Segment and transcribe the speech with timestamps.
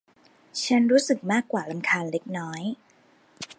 [0.63, 2.61] ฉันรู้สึกมากกว่ารำคาญเล็กน้อย